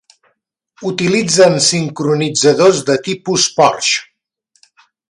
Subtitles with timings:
[0.91, 4.05] Utilitzen sincronitzadors de tipus Porsche.